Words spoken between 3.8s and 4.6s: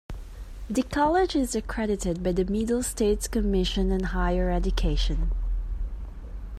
on Higher